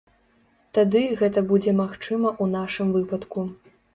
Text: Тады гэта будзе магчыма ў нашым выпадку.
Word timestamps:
Тады 0.77 1.01
гэта 1.19 1.43
будзе 1.51 1.75
магчыма 1.81 2.29
ў 2.31 2.45
нашым 2.57 2.87
выпадку. 2.99 3.45